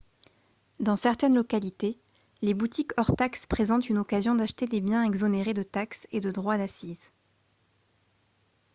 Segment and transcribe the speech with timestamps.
[0.79, 1.99] dans certaines localités
[2.41, 6.31] les boutiques hors taxes présentent une occasion d'acheter des biens exonérés de taxes et de
[6.31, 7.11] droits d'accise